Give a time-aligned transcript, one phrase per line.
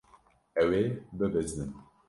[0.61, 0.85] Ew ê
[1.17, 1.71] bibizdin.